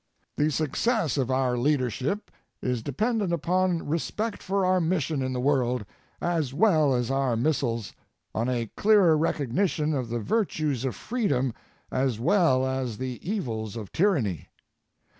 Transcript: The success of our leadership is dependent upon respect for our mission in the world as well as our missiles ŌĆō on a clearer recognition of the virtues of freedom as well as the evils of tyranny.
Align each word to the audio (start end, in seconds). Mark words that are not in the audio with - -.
The 0.35 0.49
success 0.49 1.15
of 1.15 1.29
our 1.29 1.59
leadership 1.59 2.31
is 2.59 2.81
dependent 2.81 3.31
upon 3.31 3.85
respect 3.87 4.41
for 4.41 4.65
our 4.65 4.81
mission 4.81 5.21
in 5.21 5.31
the 5.31 5.39
world 5.39 5.85
as 6.19 6.55
well 6.55 6.95
as 6.95 7.11
our 7.11 7.35
missiles 7.37 7.91
ŌĆō 7.91 8.39
on 8.39 8.49
a 8.49 8.71
clearer 8.75 9.15
recognition 9.15 9.93
of 9.93 10.09
the 10.09 10.19
virtues 10.19 10.85
of 10.85 10.95
freedom 10.95 11.53
as 11.91 12.19
well 12.19 12.65
as 12.65 12.97
the 12.97 13.19
evils 13.21 13.75
of 13.75 13.91
tyranny. 13.91 14.47